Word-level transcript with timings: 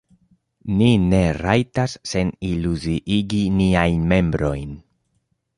Ni 0.79 0.87
ne 1.11 1.19
rajtas 1.41 1.95
seniluziigi 2.13 3.45
niajn 3.61 4.11
membrojn! 4.15 4.77